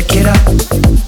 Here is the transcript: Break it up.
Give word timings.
Break 0.00 0.16
it 0.16 0.26
up. 0.26 0.99